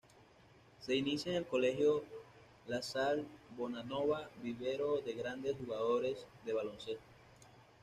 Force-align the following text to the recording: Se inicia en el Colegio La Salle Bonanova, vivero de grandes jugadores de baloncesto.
Se 0.79 0.95
inicia 0.95 1.29
en 1.31 1.37
el 1.37 1.45
Colegio 1.45 2.03
La 2.65 2.81
Salle 2.81 3.23
Bonanova, 3.55 4.31
vivero 4.41 4.99
de 4.99 5.13
grandes 5.13 5.55
jugadores 5.63 6.25
de 6.43 6.53
baloncesto. 6.53 7.03